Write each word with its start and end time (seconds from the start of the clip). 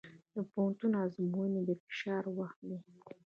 د 0.35 0.37
پوهنتون 0.51 0.91
ازموینې 1.03 1.61
د 1.65 1.71
فشار 1.81 2.23
وخت 2.37 2.59
دی. 2.69 2.79